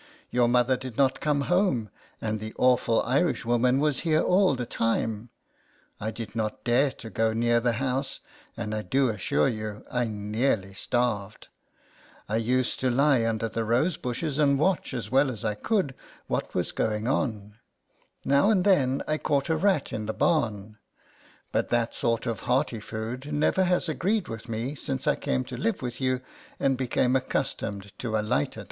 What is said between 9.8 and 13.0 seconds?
I nearly starved: I used to